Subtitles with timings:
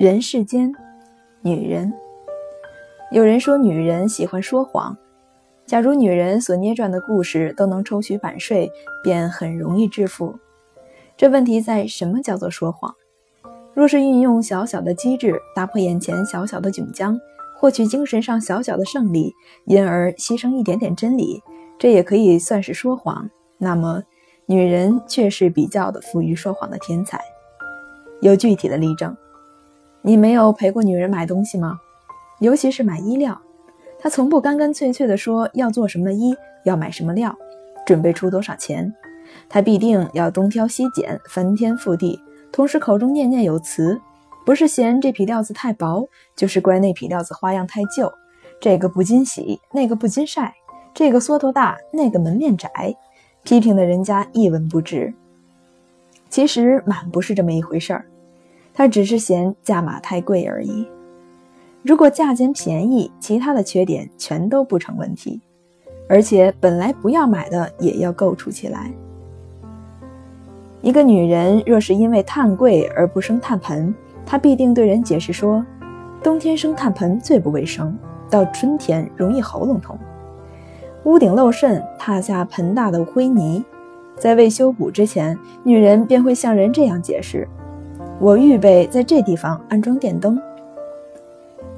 [0.00, 0.72] 人世间，
[1.42, 1.92] 女人。
[3.12, 4.96] 有人说，女人喜欢说谎。
[5.66, 8.72] 假如女人所捏转的故事都能抽取版税，
[9.04, 10.34] 便很容易致富。
[11.18, 12.94] 这问题在什么叫做说谎？
[13.74, 17.20] 若是运用小小的机智，打破眼前小小的窘僵，
[17.58, 19.34] 获取精神上小小的胜利，
[19.66, 21.42] 因而牺牲一点点真理，
[21.78, 23.28] 这也可以算是说谎。
[23.58, 24.02] 那么，
[24.46, 27.20] 女人却是比较的富于说谎的天才。
[28.22, 29.14] 有具体的例证。
[30.02, 31.78] 你没有陪过女人买东西吗？
[32.38, 33.38] 尤其是买衣料，
[33.98, 37.36] 她从不干干脆脆地说要做什么衣，要买什么料，
[37.84, 38.94] 准备出多少钱。
[39.48, 42.18] 她必定要东挑西拣，翻天覆地，
[42.50, 44.00] 同时口中念念有词，
[44.46, 48.10] 不是嫌这匹料子太薄，就是怪那匹料子花样太旧。
[48.58, 50.54] 这个不经洗，那个不经晒，
[50.94, 52.96] 这个缩头大，那个门面窄，
[53.42, 55.12] 批评的人家一文不值。
[56.30, 58.06] 其实满不是这么一回事儿。
[58.72, 60.86] 他只是嫌价码太贵而已。
[61.82, 65.40] 如果价钱便宜，其他的缺点全都不成问题，
[66.08, 68.92] 而且本来不要买的也要构筑起来。
[70.82, 75.64] 一个女人若是因为炭贵而不生炭盆，她必定对人解释说：
[76.22, 77.96] 冬天生炭盆最不卫生，
[78.30, 79.98] 到春天容易喉咙痛。
[81.04, 83.64] 屋顶漏渗，踏下盆大的灰泥，
[84.16, 87.48] 在未修补之前，女人便会向人这样解释。
[88.20, 90.38] 我预备在这地方安装电灯。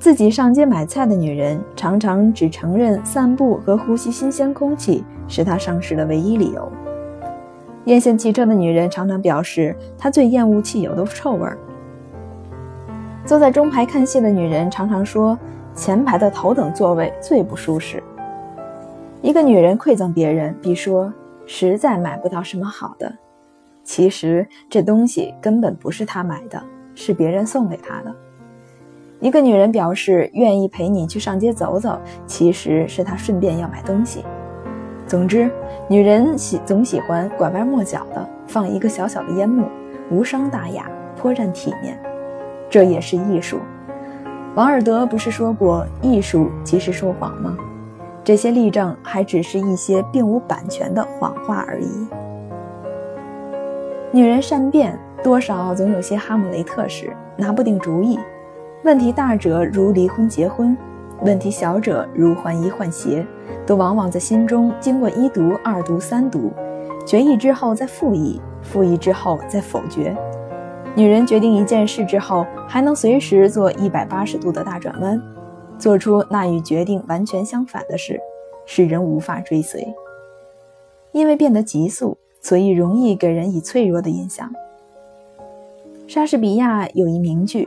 [0.00, 6.70] 自己上街买菜的女人，常常只承认散步和呼吸新鲜空气是她上市的唯一理由。
[7.84, 11.48] 艳羡汽车的女人常常表示，她最厌恶汽油的臭味。
[13.24, 15.38] 坐在中排看戏的女人常常说，
[15.72, 18.02] 前排的头等座位最不舒适。
[19.22, 21.12] 一个女人馈赠别人，必说
[21.46, 23.10] 实在买不到什么好的。
[23.84, 26.60] 其实这东西根本不是他买的，
[26.94, 28.14] 是别人送给他的。
[29.20, 34.24] 一个女人表示愿意陪你去上街走走，其实是她顺便要买东西。
[35.06, 35.50] 总之，
[35.88, 39.68] 女人喜总喜欢拐弯抹角的放一个小小的烟幕，
[40.10, 41.98] 无伤大雅，颇占体面。
[42.68, 43.60] 这也是艺术。
[44.54, 47.56] 王尔德不是说过艺术即是说谎吗？
[48.22, 52.06] 这些例证还只是一些并无版权的谎话而已。
[54.14, 58.16] 女人善变，多少总有些哈姆雷特式，拿不定主意。
[58.84, 60.78] 问题大者如离婚结婚，
[61.22, 63.26] 问题小者如换衣换鞋，
[63.66, 66.52] 都往往在心中经过一读、二读、三读，
[67.04, 70.16] 决议之后再复议，复议之后再否决。
[70.94, 75.20] 女人决定一件事之后，还能随时做一百八十度的大转弯，
[75.76, 78.20] 做出那与决定完全相反的事，
[78.64, 79.92] 使人无法追随，
[81.10, 82.16] 因为变得急速。
[82.44, 84.52] 所以容易给人以脆弱的印象。
[86.06, 87.66] 莎士比亚有一名句：“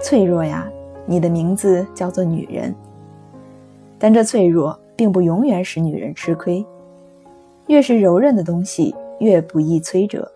[0.00, 0.70] 脆弱呀，
[1.06, 2.72] 你的名字叫做女人。”
[3.98, 6.64] 但这脆弱并不永远使女人吃亏。
[7.66, 10.30] 越是柔韧的东西，越不易摧折。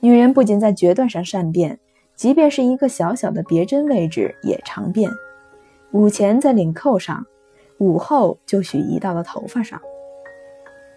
[0.00, 1.78] 女人不仅在决断上善变，
[2.16, 5.08] 即便是一个小小的别针位置也常变。
[5.92, 7.24] 午前在领扣上，
[7.78, 9.80] 午后就许移到了头发上。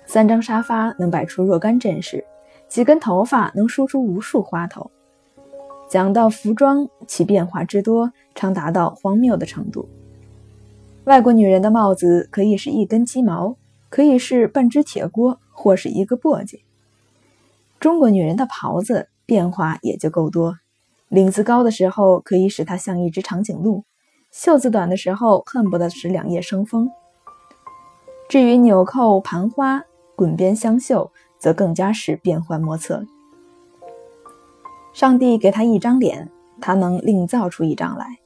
[0.08, 2.24] 三张沙发能摆出若干阵势，
[2.70, 4.90] 几根头发能梳出无数花头。
[5.90, 9.88] 讲到服装，其变化之多，常达到荒谬的程度。
[11.04, 13.58] 外国女人的帽子可以是一根鸡毛，
[13.90, 16.62] 可以是半只铁锅，或是一个簸箕。
[17.78, 20.58] 中国女人的袍子变化也就够多，
[21.10, 23.84] 领子高的时候可以使它像一只长颈鹿，
[24.32, 26.90] 袖子短的时候恨不得使两叶生风。
[28.30, 29.84] 至于纽扣、盘花。
[30.18, 33.06] 滚边相绣，则更加是变幻莫测。
[34.92, 36.28] 上帝给他一张脸，
[36.60, 38.18] 他能另造出一张来。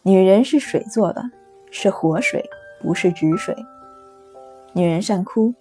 [0.00, 1.22] 女人是水做的，
[1.70, 2.42] 是活水，
[2.80, 3.54] 不是纸水。
[4.72, 5.52] 女人善哭，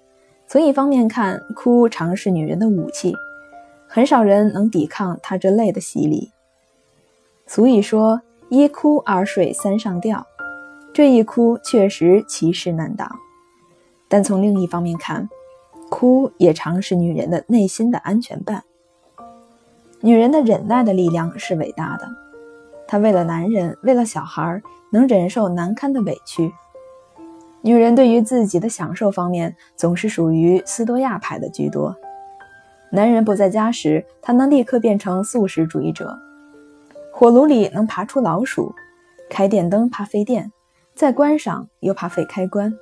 [0.48, 3.14] 从一方面看，哭常是女人的武器，
[3.90, 6.32] 很少人能抵抗她这泪的洗礼。
[7.46, 10.26] 俗语说：“一哭二睡三上吊”，
[10.94, 13.12] 这一哭确实其势难挡。
[14.08, 15.30] 但从另一方面看，
[15.92, 18.64] 哭也常是女人的内心的安全伴。
[20.00, 22.08] 女人的忍耐的力量是伟大的，
[22.88, 24.62] 她为了男人，为了小孩，
[24.94, 26.50] 能忍受难堪的委屈。
[27.62, 31.94] 女人对于自己的享受方面，总是属于斯多亚派的居多。
[32.90, 36.18] 男人不在家时，她能立刻变成素食主义者。
[37.12, 38.74] 火炉里能爬出老鼠，
[39.30, 40.54] 开电灯怕费电，
[40.96, 42.74] 再关上又怕费开关。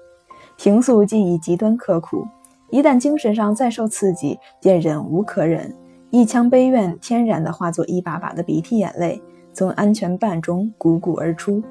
[0.58, 2.28] 平素既已极端刻苦。
[2.70, 5.76] 一旦精神上再受刺激，便忍无可忍，
[6.10, 9.22] 一腔悲怨天然的化作一把把的鼻涕眼泪，
[9.54, 11.64] 从安全瓣中汩汩而出，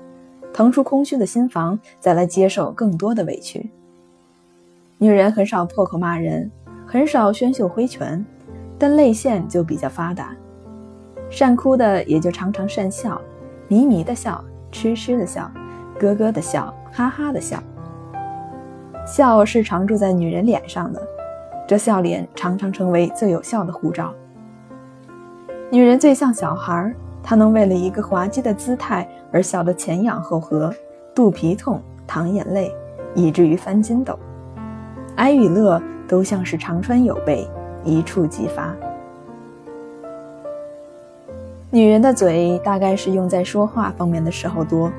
[0.53, 3.71] 腾出空虚的心房，再来接受更多的委屈。
[4.99, 6.51] 女人很少破口骂人，
[6.85, 8.25] 很少宣袖挥拳，
[8.77, 10.37] 但泪腺就比较发达，
[11.31, 13.21] 善哭的也就常常善笑，
[13.69, 15.49] 迷迷的笑，痴痴的笑，
[16.01, 17.63] 咯咯的笑，哈哈的笑。
[19.09, 21.03] 笑是常住在女人脸上的，
[21.67, 24.13] 这笑脸常常成为最有效的护照。
[25.71, 30.71] 女人最像小孩，她能为了一个滑稽的姿态而笑得前仰后合，
[31.15, 32.71] 肚皮痛，淌眼泪，
[33.15, 34.19] 以至于翻筋斗。
[35.17, 37.49] 哀与乐都像是长川有备，
[37.85, 38.77] 一触即发。
[41.71, 44.93] 女人的嘴大概是用在说话方面的时候多。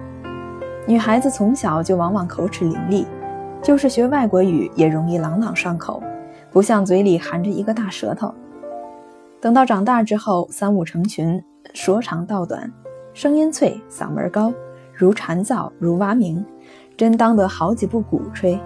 [0.88, 3.06] 女孩子从小就往往口齿伶俐，
[3.62, 6.02] 就是学外国语也容易朗朗上口，
[6.52, 8.34] 不像嘴里含着一个大舌头。
[9.42, 11.42] 等到长大之后，三五成群，
[11.74, 12.72] 说长道短，
[13.14, 14.54] 声音脆，嗓门高，
[14.94, 16.44] 如蝉噪，如蛙鸣，
[16.98, 18.60] 真当得好几部鼓吹。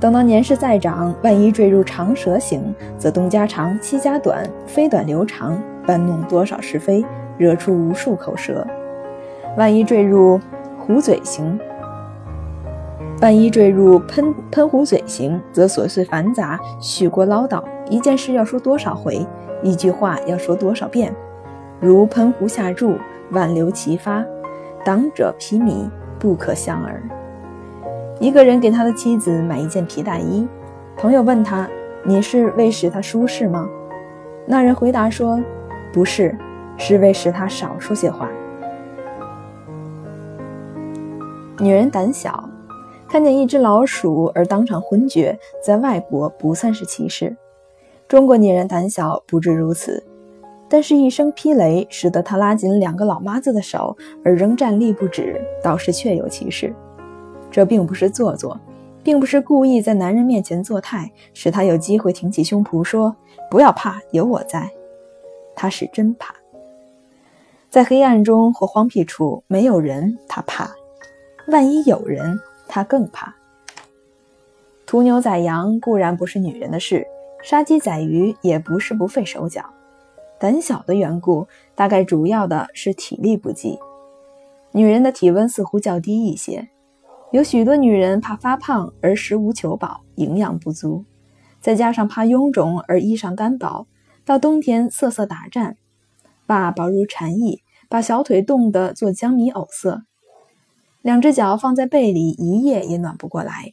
[0.00, 5.56] 等到年事再长，万一坠入长舌型，则东家长，西家短，飞短流长，
[5.86, 7.04] 搬弄多少是非，
[7.38, 8.66] 惹出无数口舌；
[9.56, 10.40] 万一坠入
[10.78, 11.58] 虎嘴型，
[13.22, 19.24] 万一坠入喷喷壶嘴型，则琐碎繁杂，许过唠叨，一件事要说多少回，
[19.62, 21.14] 一句话要说多少遍，
[21.78, 22.96] 如喷壶下注，
[23.30, 24.24] 万流齐发，
[24.84, 25.88] 挡者披靡，
[26.18, 27.00] 不可相耳。
[28.18, 30.44] 一个人给他的妻子买一件皮大衣，
[30.96, 31.68] 朋友问他
[32.04, 33.68] ：“你是为使他舒适吗？”
[34.46, 35.40] 那人回答说
[35.94, 36.36] ：“不是，
[36.76, 38.28] 是为使他少说些话。”
[41.60, 42.48] 女人胆小，
[43.12, 47.36] 看见一只老鼠而当场昏厥，在外国不算是歧视。
[48.08, 50.02] 中国女人胆小不至如此，
[50.66, 53.94] 但是一声劈雷使得她拉紧两个老妈子的手
[54.24, 56.74] 而仍站立不止，倒是确有其事。
[57.50, 58.58] 这并不是做作，
[59.04, 63.14] 并不是故意在男人面前作态，使他有机会挺起胸脯说
[63.50, 64.70] ：“不要怕，有我在。”
[65.54, 66.34] 他是真怕，
[67.68, 70.70] 在黑暗中或荒僻处没有人，他怕；
[71.48, 72.40] 万一有人，
[72.74, 73.34] 他更怕。
[74.86, 77.06] 屠牛宰羊固然不是女人的事，
[77.42, 79.62] 杀鸡宰鱼也不是不费手脚。
[80.40, 83.78] 胆小的缘故，大概主要的是体力不济。
[84.72, 86.70] 女人的体温似乎较低一些。
[87.30, 91.04] 有许多女人怕发胖而食无求饱，营养不足，
[91.60, 93.86] 再加上怕臃肿而衣裳单薄，
[94.24, 95.76] 到冬天瑟瑟打颤，
[96.46, 100.04] 把薄如蝉翼，把小腿冻得做江米藕色，
[101.02, 103.72] 两只脚放在被里一夜也暖不过来，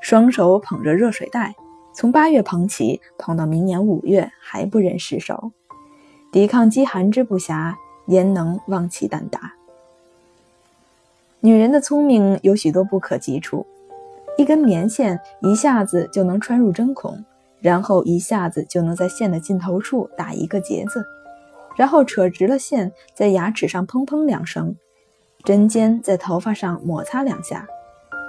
[0.00, 1.56] 双手捧着热水袋，
[1.92, 5.50] 从八月捧起，捧到明年五月还不忍释手，
[6.30, 7.74] 抵抗饥寒之不暇，
[8.06, 9.54] 焉能忘其胆大？
[11.40, 13.66] 女人的聪明有许多不可及处，
[14.36, 17.24] 一根棉线一下子就能穿入针孔，
[17.60, 21.04] 然后一下子就能在线的尽头处打一个结子，
[21.76, 24.76] 然后扯直了线，在牙齿上砰砰两声，
[25.44, 27.66] 针尖在头发上摩擦两下，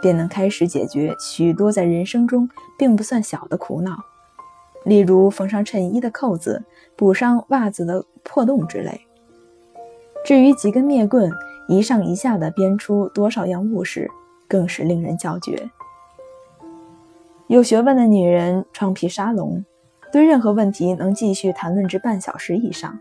[0.01, 3.97] 便能开始解决许多在人生中并不算小的苦恼，
[4.85, 6.63] 例如缝上衬衣的扣子，
[6.95, 9.01] 补上袜子的破洞之类。
[10.23, 11.31] 至于几根灭棍，
[11.67, 14.09] 一上一下的编出多少样物事，
[14.47, 15.69] 更是令人叫绝。
[17.47, 19.65] 有学问的女人窗皮沙龙，
[20.11, 22.99] 对任何问题能继续谈论至半小时以上，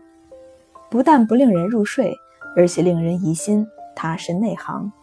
[0.89, 2.17] 不但不令人入睡，
[2.57, 3.67] 而且令人疑心
[4.01, 4.93] 他是内行。